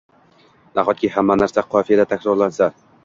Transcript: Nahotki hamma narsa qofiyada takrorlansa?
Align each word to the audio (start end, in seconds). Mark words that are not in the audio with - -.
Nahotki 0.79 1.11
hamma 1.17 1.37
narsa 1.41 1.65
qofiyada 1.75 2.07
takrorlansa? 2.15 2.73